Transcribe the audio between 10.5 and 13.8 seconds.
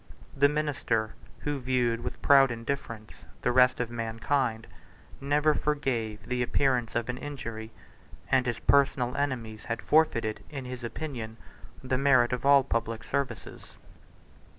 his opinion, the merit of all public services.